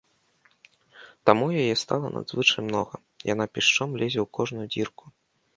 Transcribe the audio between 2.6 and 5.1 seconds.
многа, яна пішчом лезе ў кожную дзірку.